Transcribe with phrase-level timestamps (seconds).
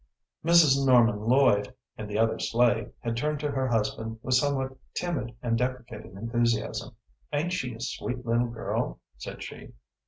[0.43, 0.83] Mrs.
[0.83, 5.55] Norman Lloyd, in the other sleigh, had turned to her husband with somewhat timid and
[5.59, 6.95] deprecating enthusiasm.
[7.31, 9.73] "Ain't she a sweet little girl?" said she.